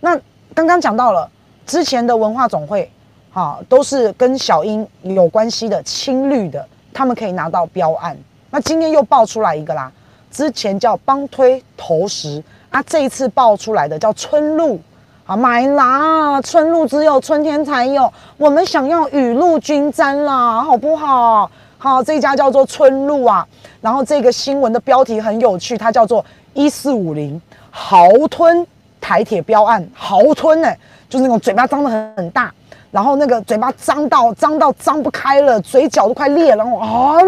[0.00, 0.18] 那
[0.54, 1.28] 刚刚讲到了
[1.66, 2.90] 之前的文化总会，
[3.32, 8.16] 哈，都是跟小英有关系的青绿的，他们可以拿到标案。
[8.50, 9.90] 那今天又爆出来一个啦，
[10.30, 14.78] 之前叫帮推投食啊，这一次爆出来的叫春露
[15.24, 21.50] 啊，买啦，春露只有春天才有，我们想要雨露均沾啦，好不好？
[21.78, 23.46] 好，这家叫做春露啊，
[23.80, 28.66] 然后这个新闻的标题很有趣，它叫做一四五零豪吞
[29.02, 30.78] 台铁标案，豪吞呢、欸，
[31.10, 32.50] 就是那种嘴巴张得很很大，
[32.90, 37.20] 然后那个嘴巴张到张到张不开了，嘴角都快裂了，然后啊，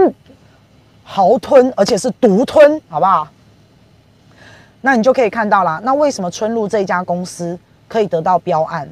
[1.05, 3.29] 豪吞，而且是独吞，好不好？
[4.81, 7.59] 那你就可以看到啦，那为什么春露这一家公司
[7.89, 8.89] 可以得到标案？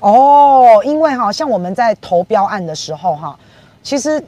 [0.00, 3.36] 哦，因为哈，像我们在投标案的时候哈，
[3.82, 4.22] 其实。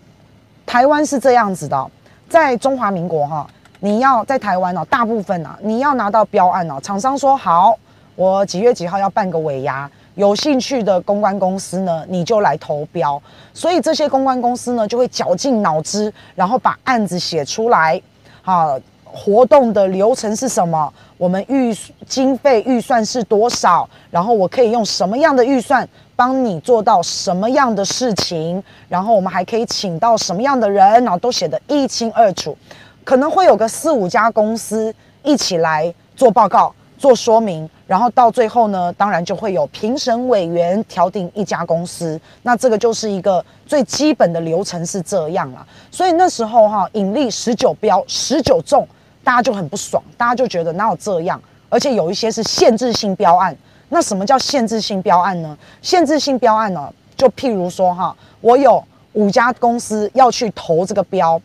[0.66, 1.90] 台湾是这样子的、
[2.26, 3.46] 在中华民国哈，
[3.84, 7.78] 你要在台湾哦，大部分啊，你要拿到标案哦，厂商说好，
[8.16, 13.22] 我几月几号要办个尾牙，有兴趣的公关公司呢，你就来投标。
[13.52, 18.00] 所以这些公关公司呢，就会绞尽脑汁，然后把案子写出来，
[18.42, 20.90] 啊，活动的流程是什么？
[21.18, 23.86] 我们预经费预算是多少？
[24.10, 25.86] 然后我可以用什么样的预算？
[26.16, 32.56] 帮你做到什么样的事情，然后我们还可以请到什么样的人，然后都写得一清二楚，
[33.04, 45.66] 可能会有个四五家公司一起来做报告、做说明，然后到最后呢，当然就会有评审委员调定一家公司，那这个就是一个最基本的流程是这样了。
[45.90, 48.86] 所以那时候哈，引力十九标十九中，
[49.22, 53.54] 大家就很不爽，大家就觉得哪有这样，而且有一些是限制性标案。
[53.90, 55.56] 那什么叫限制性标案呢？
[55.82, 61.40] 限制性标案呢，就譬如说哈，我有五家公司要去投这个标，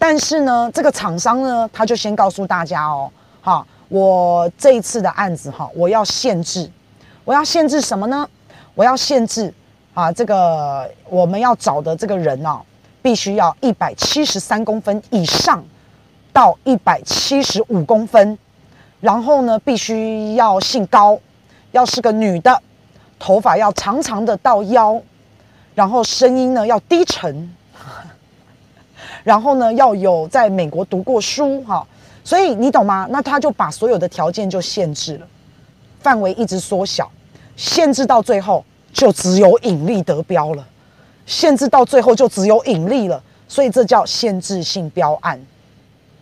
[0.00, 6.70] 但是呢，这个厂商呢，他就先告诉大家哦，哈，我这一次的案子哈，我要限制，
[7.22, 8.26] 我要限制什么呢？
[8.74, 9.52] 我要限制
[9.92, 12.62] 啊，这个我们要找的这个人哦，
[13.02, 15.62] 必须要一百七十三公分以上
[16.32, 18.38] 到一百七十五公分，
[19.00, 21.20] 然后呢，必须要姓高。
[21.72, 22.60] 要是个女的，
[23.18, 25.00] 头发要长长的到腰，
[25.74, 27.54] 然后声音呢要低沉，
[29.24, 31.86] 然后呢要有在美国读过书哈，
[32.24, 33.06] 所以你懂吗？
[33.10, 35.26] 那他就把所有的条件就限制了，
[36.00, 37.10] 范围一直缩小，
[37.56, 40.66] 限制到最后就只有引力得标了，
[41.26, 45.40] 限制到最后就只有引力了，所以这叫限制性标案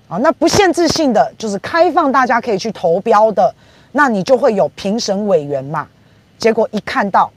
[0.08, 0.16] 啊。
[0.18, 3.54] 那不限制性的就是开放大家可以去投标的。
[3.90, 5.88] 那你就会有评审委员嘛？
[6.38, 7.32] 结果一看到，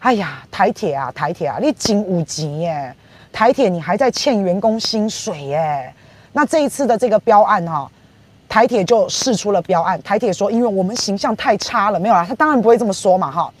[0.00, 2.94] 哎呀，台铁啊，台铁啊，你金五级耶！
[3.34, 5.92] 台铁你还在欠员工薪水耶！
[6.32, 7.90] 那这一次的这个标案哈，
[8.48, 10.00] 台铁就试出了标案。
[10.02, 13.52] 台铁说，因为我们形象太差了，没有啦，他当然不会这么说嘛哈。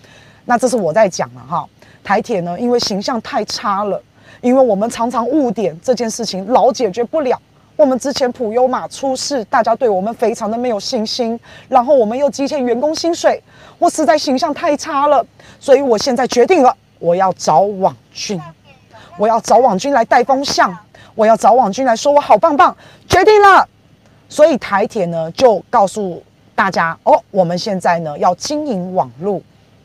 [0.44, 1.68] 那这是我在讲了哈。
[2.04, 4.00] 台铁呢，因为形象太差了，
[4.42, 7.36] 因为我们常常误点这件事情，老解决不了。
[7.74, 13.42] 我们之前普悠玛出事，大家对我们非常的没有信心，然后我们又积欠员工薪水，
[13.80, 15.26] 我实在形象太差了，
[15.58, 18.40] 所以我现在决定了，我要找网军，
[19.16, 20.76] 我要找网军来带风向，
[21.14, 22.76] 我要找网军来说我好棒棒，
[23.08, 23.68] 决定了。
[24.28, 26.20] 所以台铁呢就告诉
[26.54, 29.40] 大家哦，我们现在呢要经营网络，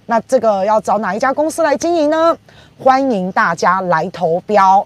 [0.08, 2.36] 那这个要找哪一家公司来经营呢？
[2.80, 4.86] 欢迎大家来投标。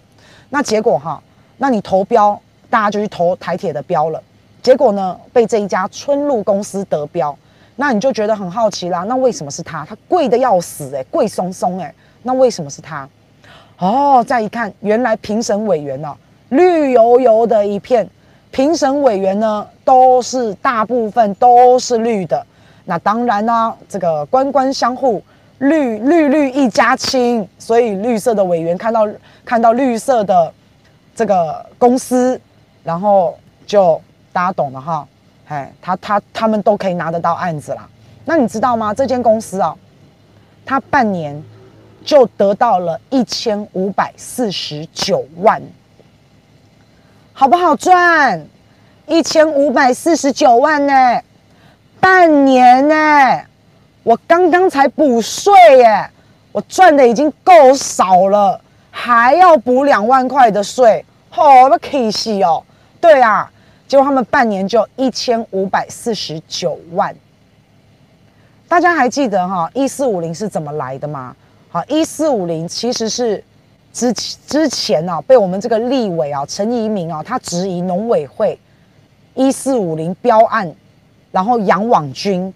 [0.50, 1.22] 那结果哈，
[1.58, 2.38] 那你投标，
[2.70, 4.22] 大家就去投台铁的标了。
[4.62, 7.36] 结果呢，被这一家春鹿公司得标。
[7.76, 9.04] 那你就觉得很好奇啦。
[9.08, 9.84] 那为什么是他？
[9.86, 11.94] 他贵得要死诶、欸，贵松松诶。
[12.22, 13.08] 那为什么是他？
[13.78, 16.16] 哦，再一看，原来评审委员呢、
[16.50, 18.08] 绿油油的一片。
[18.52, 22.46] 评审委员呢，都是大部分都是绿的。
[22.86, 25.20] 那当然呢、这个官官相护，
[25.58, 27.48] 绿绿绿一家亲。
[27.58, 29.08] 所以绿色的委员看到
[29.44, 30.54] 看到绿色的
[31.16, 32.40] 这个公司，
[32.84, 34.00] 然后就
[34.32, 35.08] 大家懂了哈。
[35.48, 37.90] 哎，他他他们都可以拿得到案子啦。
[38.24, 38.94] 那你知道吗？
[38.94, 39.76] 这间公司啊，
[40.64, 41.44] 他半年
[42.04, 45.62] 就得到了一千五百四十九万，
[47.34, 48.46] 好不好赚？
[49.08, 51.22] 一千五百四十九万呢，
[52.00, 53.42] 半年呢，
[54.04, 56.10] 我刚刚才补税耶，
[56.52, 58.62] 我赚的已经够少了，
[58.92, 62.64] 还要补两万块的税，好，那可惜哦。
[63.02, 63.50] 对啊。
[63.86, 67.14] 结果他们半年就一千五百四十九万，
[68.68, 71.36] 大家还记得哈一四五零是怎么来的吗？
[71.74, 73.44] 好，一四五零其实是
[73.92, 78.60] 之之前啊被我们这个立委啊陈宜民啊他质疑农委会
[79.34, 80.72] 一四五零标案，
[81.32, 82.54] 然后养网军，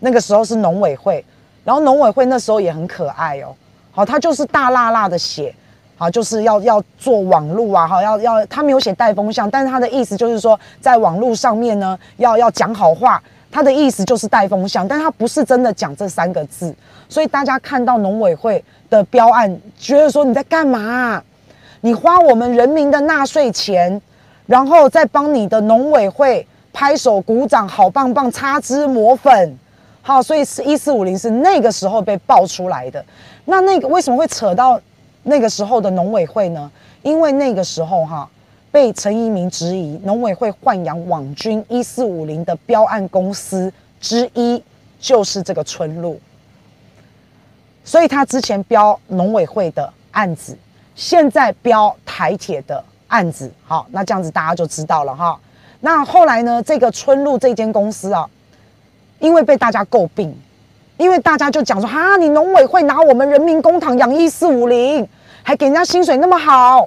[0.00, 1.24] 那个时候是农委会，
[1.64, 3.56] 然后农委会那时候也很可爱哦，
[3.92, 5.54] 好，他就是大辣辣的写。
[5.96, 16.74] 啊，就是要要做网路啊，好，要要他没有写带风向，但是他的意思就是说，在网路上面呢，要要讲好话，他的意思就是带风向，但他不是真的讲这三个字，
[17.08, 21.22] 所以大家看到农委会的标案，觉得说你在干嘛？
[21.80, 24.00] 你花我们人民的纳税钱，
[24.46, 29.58] 然后再帮你的农委会拍手鼓掌，好棒棒，擦脂抹粉，
[30.02, 33.04] 好，所以是一四五零是那个时候被爆出来的，
[33.46, 34.80] 那那个为什么会扯到？
[35.22, 36.70] 那个时候的农委会呢，
[37.02, 38.26] 因为那个时候哈
[38.72, 44.62] 被陈宜民质疑，农委会豢养网军一四五零的标案公司之一
[44.98, 46.20] 就是这个春鹿，
[47.84, 50.56] 所以他之前标农委会的案子，
[50.94, 55.38] 现在标台铁的案子，好，那这样子大家就知道了哈。
[55.80, 58.28] 那后来呢，这个春鹿这间公司啊，
[59.18, 60.34] 因为被大家诟病。
[60.96, 65.08] 因为大家就讲说哈，你农委会拿我们人民公帑养一四五零，
[65.42, 66.86] 还给人家薪水那么好，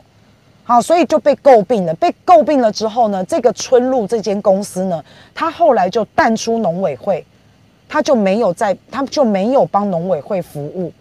[0.63, 1.93] 好，所以就被诟病了。
[1.95, 5.03] 被诟病了之后呢，这个春露这间公司呢，
[5.35, 7.25] 他后来就淡出农委会，
[7.89, 10.91] 他就没有在，他就没有帮农委会服务。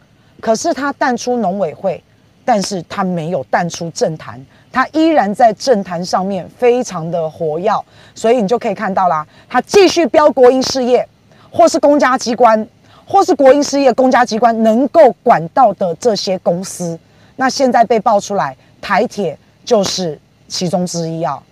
[0.40, 2.02] 可是他淡出农委会，
[2.44, 7.70] 但是他没有淡出政坛，他依然在政坛上面非常的活跃。
[8.14, 11.08] 所以你就可以看到啦，他继续标国营事业，
[11.50, 12.66] 或是公家机关。
[13.04, 16.98] 或是国营事业、公家机关能够管到的这些公司，
[17.36, 21.42] 那现在被爆出来，台铁就是其中之一啊。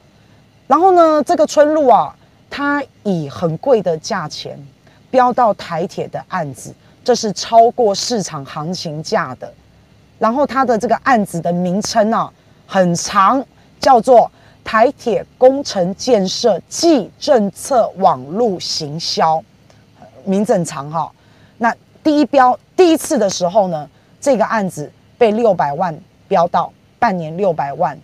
[0.66, 2.14] 然后呢，这个春鹿啊，
[2.49, 4.59] 它以很贵的价钱
[5.11, 9.53] 标到台铁的案子，这是超过市场行情价的。
[10.18, 12.33] 然后它的这个案子的名称啊
[12.66, 13.44] 很长，
[13.81, 14.31] 叫做
[14.62, 19.42] 台铁工程建设暨政策网路行销，
[20.25, 21.11] 名字很长哈。
[21.59, 23.88] 那第一标第一次的时候呢，
[24.20, 27.99] 这个案子被六百万标到半年六百万，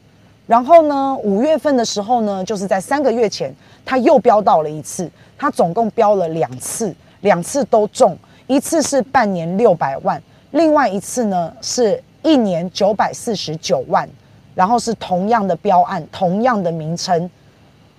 [0.49, 3.55] 然后呢，五月份的时候呢，就是在三个月前，
[3.85, 8.17] 他又标到了一次，他总共标了两次，两次都中，
[8.49, 14.09] 一次是半年六百万，另外一次呢是一年九百四十九万，
[14.55, 17.31] 然后是同样的标案，同样的名称，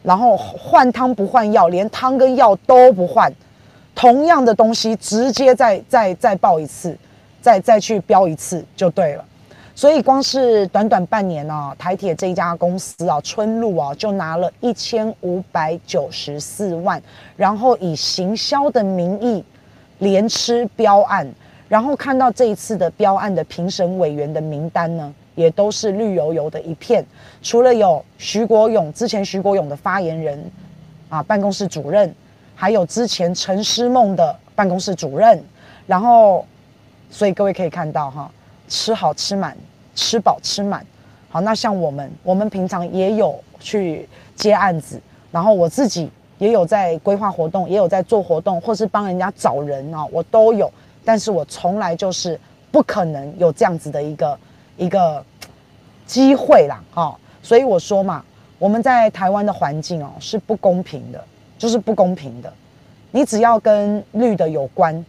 [0.03, 3.31] 然后换汤不换药，连汤跟药都不换。
[3.93, 6.95] 同样的东西，直接再再再报一次，
[7.41, 9.25] 再再去标一次就对了。
[9.77, 16.99] 所以光是短短半年啊，台铁这一家公司啊，春鹿啊，就拿了一千五百九十四万，
[17.35, 19.45] 然后以行销的名义
[19.99, 21.31] 连吃标案，
[21.69, 27.05] 然后看到这一次的标案的评审委员的名单呢，也都是绿油油的一片，
[27.43, 30.43] 除了有徐国勇，之前徐国勇的发言人
[31.07, 32.11] 啊，办公室主任。
[32.59, 35.39] 还有之前陈诗梦的办公室主任，
[35.85, 36.43] 然后，
[37.11, 38.31] 所以各位可以看到哈，
[38.67, 39.55] 吃好吃满，
[39.97, 40.85] 吃饱吃满。
[41.27, 50.71] 好，那像我们，我们平常也有去接案子，然后我自己也有在规划活动，也有在做活动，或是帮人家找人啊，我都有。
[51.03, 52.39] 但是我从来就是
[52.71, 54.39] 不可能有这样子的一个
[54.77, 55.21] 一个
[56.05, 57.15] 机会啦，哦。
[57.41, 58.23] 所以我说嘛，
[58.57, 61.21] 我们在台湾的环境哦是不公平的。
[61.57, 62.53] 就是不公平的，
[63.09, 65.03] 你只要跟绿的有关，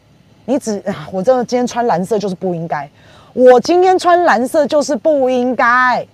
[0.46, 0.82] 你只，
[1.12, 2.88] 我真的今天穿蓝色就是不应该，
[3.34, 6.04] 我今天穿蓝色就是不应该，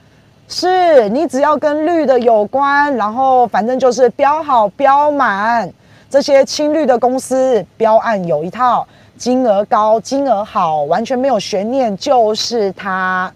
[0.48, 5.72] 是你只要跟绿的有关，然后反正就是标好标满，
[6.10, 8.86] 这些青绿的公司标案有一套，
[9.16, 13.32] 金额高，金额好，完全没有悬念，就是它。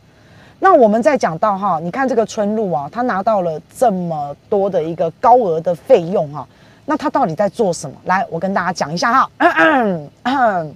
[0.60, 6.46] 那我们再讲到哈，你看这个春露啊，他拿到了这么多的一个高额的费用哈，
[6.84, 7.96] 那他到底在做什么？
[8.06, 9.30] 来，我跟大家讲一下哈。
[9.38, 10.68] 咳咳咳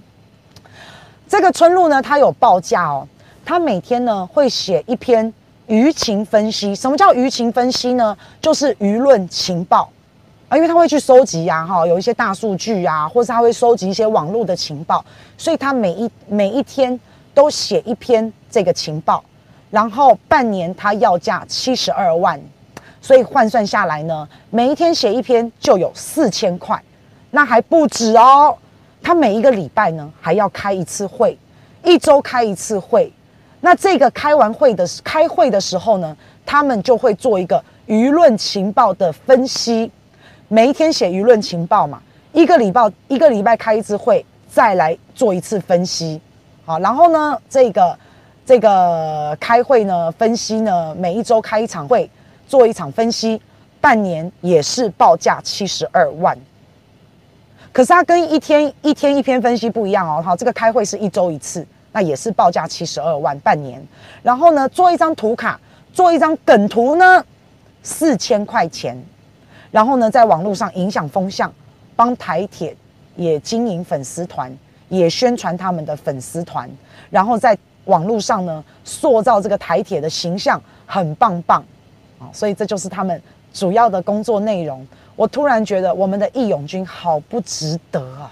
[1.33, 3.07] 这个春露呢，他有报价哦，
[3.43, 5.33] 他每天呢会写一篇
[5.67, 6.75] 舆情分析。
[6.75, 8.15] 什么叫舆情分析呢？
[8.39, 9.89] 就是舆论情报
[10.47, 15.03] 啊，因为他会去收集呀哈，有一些大数据啊，或是他会收集一些网络的情报，
[15.35, 16.99] 所以他每一每一天
[17.33, 19.23] 都写一篇这个情报。
[19.71, 22.39] 然后半年他要价七十二万，
[23.01, 26.79] 所以换算下来呢，每一天写一篇就有四千块，
[27.31, 28.55] 那还不止哦。
[29.03, 31.37] 他每一个礼拜呢还要开一次会，
[31.83, 33.11] 一周开一次会。
[33.61, 39.91] 那这个开完会的开会的时候呢，他们就会做一个舆论情报的分析。
[40.47, 42.01] 每一天写舆论情报嘛，
[42.31, 46.19] 一个礼拜一个礼拜开一次会，再来做一次分析。
[46.65, 47.95] 好，然后呢这个。
[48.45, 52.11] 这个开会呢，分析呢，每一周开一场会，
[52.45, 53.41] 做一场分析，
[53.79, 56.37] 半年也是报价七十二万。
[57.73, 63.85] 可是它跟一天一天一篇分析不一样哦，好，这个开会是一周一次，那也是报价七十二万半年。
[64.21, 65.59] 然后呢，做一张图卡，
[65.91, 67.25] 做一张梗图呢，
[67.81, 68.95] 四千块钱。
[69.71, 71.51] 然后呢，在网络上影响风向，
[71.95, 72.73] 帮台铁
[73.15, 74.55] 也经营粉丝团，
[74.87, 76.69] 也宣传他们的粉丝团，
[77.09, 77.57] 然后在。
[77.85, 81.61] 网络上呢，塑造这个台铁的形象很棒棒
[82.17, 83.21] 啊，所以这就是他们
[83.51, 84.87] 主要的工作内容。
[85.15, 88.31] 我突然觉得我们的义勇军好不值得啊！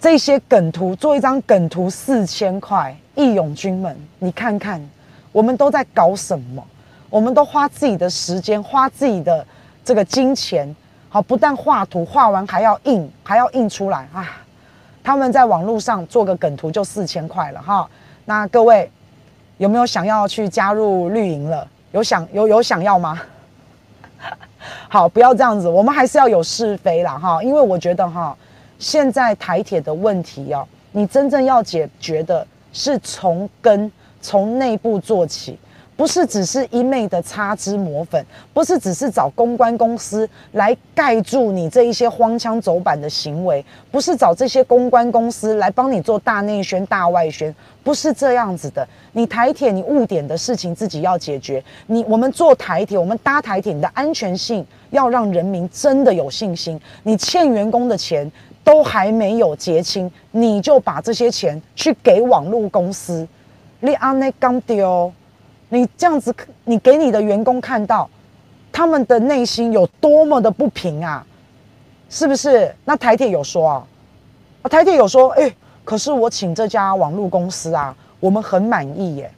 [0.00, 4.80] 这些梗图做一张梗图四千块，义勇军们，你看看
[5.32, 6.64] 我们都在搞什么？
[7.10, 9.46] 我们都花自己的时间，花自己的
[9.84, 10.74] 这个金钱，
[11.08, 14.42] 好，不但画图画完还要印，还要印出来啊！
[15.04, 17.88] 他们在网络上做个梗图就四千块了哈，
[18.24, 18.90] 那各位
[19.58, 21.68] 有没有想要去加入绿营了？
[21.92, 23.20] 有想有有想要吗？
[24.88, 28.36] 好，不要这样子，我们还是要有是非啦哈，因为我觉得哈，
[28.78, 33.90] 现在台铁的问题哦，你真正要解决的是从根
[34.20, 35.58] 从内部做起。
[35.96, 38.22] 不是只是一昧的擦脂抹粉，
[38.52, 48.86] 不是只是找公关公司来盖住你这一些荒腔走板的行为，不是找这些公关公司来帮你做大内宣、大外宣，不是这样子的。
[49.12, 51.64] 你台铁，你误点的事情自己要解决。
[51.86, 56.78] 你我们做台铁，我们搭台铁，你的安全性要让人民真的有信心。
[57.04, 58.30] 你欠员工的钱
[58.62, 63.26] 都还没有结清，你就把这些钱去给网络公司，
[63.80, 65.10] 你安内刚丢。
[65.68, 68.08] 你这样子，你给你的员工看到，
[68.72, 71.26] 他们的内心有多么的不平啊，
[72.08, 72.72] 是不是？
[72.84, 73.86] 那台铁有说啊，
[74.62, 75.52] 啊台铁有说，哎，
[75.84, 79.30] 可是我请这家网络公司啊，我们很满意耶，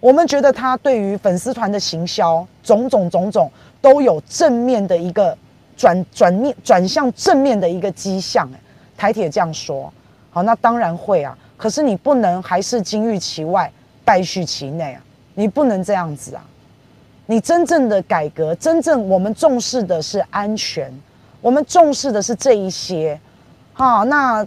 [0.00, 3.50] 我们觉得他对于粉丝团的行销，种种种种
[3.80, 5.36] 都有正面的一个
[5.76, 8.58] 转转面转向正面的一个迹象，哎，
[8.96, 9.92] 台铁这样说，
[10.30, 13.70] 好，那当然会啊，可是你不能还是金玉其外，
[14.04, 15.00] 败絮其内啊。
[15.34, 16.44] 你不能这样子啊！
[17.26, 20.92] 你真正的改革，真正我们重视的是安全，
[21.40, 23.18] 我们重视的是这一些，
[23.72, 24.44] 哈，那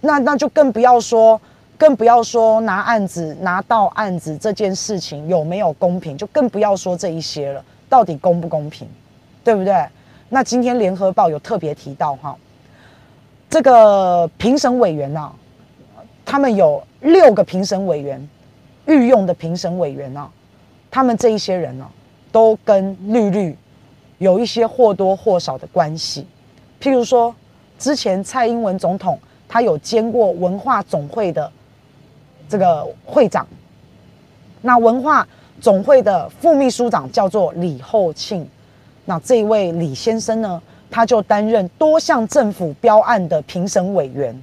[0.00, 1.40] 那那就更不要说，
[1.78, 8.88] 更不要说拿案子拿到案子这件事情有没有公平，就更不要说这一些了，到底公不公平，
[9.44, 9.86] 对不对？
[10.28, 12.36] 那今天联合报有特别提到哈，
[13.48, 15.32] 这个评审委员啊，
[16.26, 18.28] 他们有六个评审委员。
[18.88, 20.28] 御用的评审委员啊，
[20.90, 21.92] 他们这一些人呢、啊，
[22.32, 23.56] 都跟绿绿
[24.18, 26.26] 有一些或多或少的关系。
[26.80, 27.34] 譬如说，
[27.78, 31.52] 之前蔡英文总统他有兼过文化总会的
[32.48, 33.46] 这个会长，
[34.62, 35.28] 那文化
[35.60, 38.48] 总会的副秘书长叫做李厚庆，
[39.04, 44.42] 那这位李先生呢，他就担任多项政府标案的评审委员。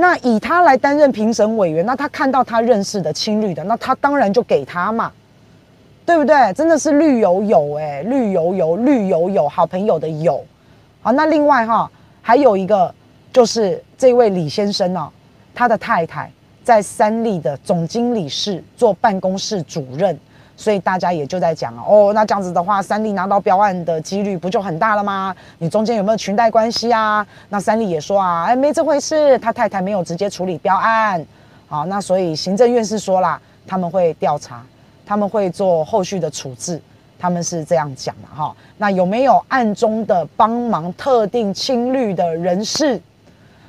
[0.00, 5.10] 那以他来担任评审委员，那他看到他认识的青绿的，那他当然就给他嘛，
[6.06, 6.52] 对不对？
[6.52, 10.44] 真的是绿油油哎，绿油油，绿油油，好朋友的友。
[11.02, 11.90] 好，那另外哈，
[12.22, 12.94] 还有一个
[13.32, 15.10] 就是这位李先生呢，
[15.52, 16.30] 他的太太
[16.62, 20.16] 在三立的总经理室做办公室主任，
[20.58, 25.32] 所以大家也就在讲哦，那这样子的话，三立拿到标案的几率不就很大了吗？
[25.58, 27.24] 你中间有没有裙带关系啊？
[27.48, 31.24] 那三立也说啊，哎，没这回事，他太太没有直接处理标案。
[31.68, 34.60] 好，那所以行政院是说啦，他们会调查，
[35.06, 36.82] 他们会做后续的处置，
[37.20, 38.52] 他们是这样讲的哈。
[38.78, 43.00] 那有没有暗中的帮忙特定青绿的人士？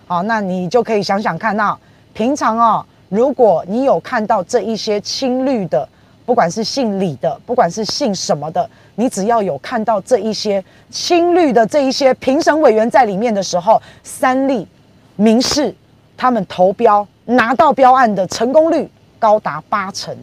[0.07, 1.77] 好，那你就可以想想看，那
[2.13, 5.87] 平常啊，如果你有看到这一些青绿的。
[6.29, 14.67] 不管是姓李的，不管是姓什么的，你只要有看到这一些青绿的这一些评审委员在里面的时候，三立、
[15.15, 15.73] 民视
[16.15, 20.15] 他们投标拿到标案的成功率高达八成。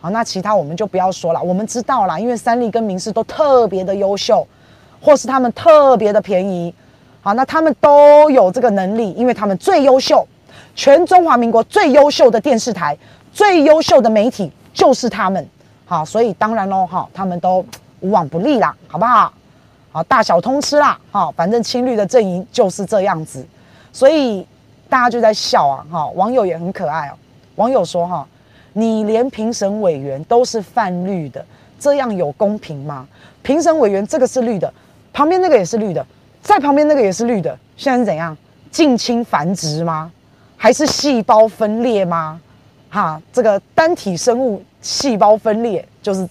[0.00, 4.48] 好，那其他我们就不要说了，我们知道啦，因为三立跟民视都特别的优秀，
[4.98, 6.74] 或是他们特别的便宜。
[7.20, 10.26] 好，那他们都有这个能力，因为他们最优秀，
[10.74, 12.96] 全中华民国最优秀的电视台，
[13.30, 14.50] 最优秀的媒体。
[14.74, 15.48] 就是他们，
[15.86, 17.64] 好，所以当然喽，哈，他们都
[18.00, 19.32] 无往不利啦，好不好？
[19.92, 23.46] 好，大小通吃啦，哈，反正青绿的阵营就是这样子，
[23.92, 24.44] 所以
[24.88, 27.14] 大家就在笑啊，哈，网友也很可爱哦。
[27.54, 28.26] 网友说，哈，
[28.72, 31.46] 你连评审委员都是泛绿的，
[31.78, 33.06] 这样有公平吗？
[33.42, 34.72] 评审委员这个是绿的，
[35.12, 36.04] 旁边那个也是绿的，
[36.42, 38.36] 在旁边那个也是绿的，现在是怎样？
[38.72, 40.10] 近亲繁殖吗？
[40.56, 42.40] 还是细胞分裂吗？
[42.94, 46.28] 哈，这个单体生物细胞分裂就是，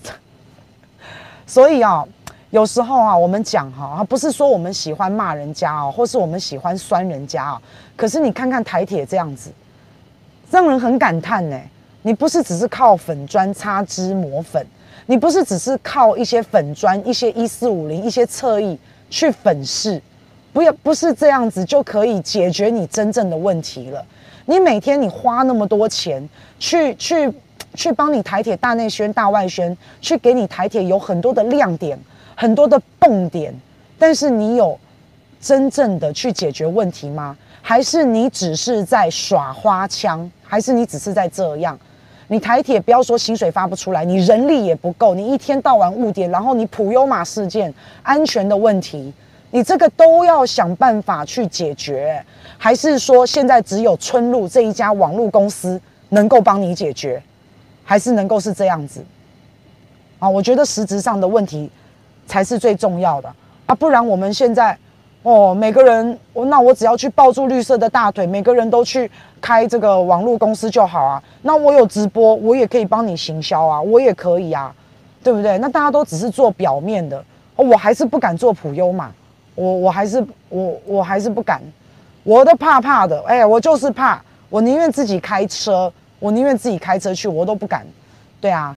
[1.45, 2.07] 所以啊，
[2.51, 7.61] 有时候啊，我们讲哈，不是说我们喜欢骂人家哦，或是我们喜欢酸人家啊，
[7.97, 9.51] 可是你看看台铁这样子，
[10.49, 11.59] 让人很感叹呢。
[12.01, 14.65] 你不是只是靠粉砖擦脂抹粉，
[15.05, 20.01] 你不是只是靠一些粉砖、一些一四五零、一些侧翼去粉饰，
[20.53, 24.05] 不要不是这样子就可以解决你真正的问题了。
[24.45, 26.27] 你每天你花那么多钱
[26.59, 27.31] 去去
[27.73, 31.97] 去帮你台铁大内宣大外宣，去给你台铁有很多的亮点，
[32.35, 33.53] 很多的蹦点，
[33.97, 34.77] 但是你有
[35.39, 37.35] 真正的去解决问题吗？
[37.61, 40.29] 还是你只是在耍花枪？
[40.43, 41.79] 还是你只是在这样？
[42.27, 49.13] 你台铁不要说薪水发不出来，你人力也不够，你一天到晚误点，然后你普悠玛事件安全的问题。
[49.53, 52.19] 你这个都要想办法去解决，
[52.57, 55.79] 还是说现在只有春路这一家网络公司
[56.09, 57.21] 能够帮你解决，
[57.83, 59.05] 还是能够是这样子？
[60.17, 61.69] 啊，我觉得实质上的问题
[62.25, 63.31] 才是最重要的
[63.67, 64.75] 啊，不然我们现在
[65.21, 71.21] 哦，每个人我，那我只要去抱住绿色的大腿，每个人都去开这个网络公司就好啊。
[71.43, 74.73] 那我有直播，我也可以帮你行销啊，我也可以啊，
[75.21, 75.59] 对不对？
[75.59, 77.23] 那大家都只是做表面的，
[77.55, 79.13] 哦我还是不敢做普优嘛。
[79.55, 81.59] 我我还是我我还是不敢，
[82.23, 87.83] 我都怕怕的，哎，我就是怕，我宁愿自己开车，我宁愿自己开车去，我都不敢，
[88.39, 88.71] 对啊。